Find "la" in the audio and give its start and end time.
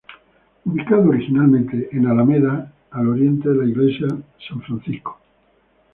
3.55-3.65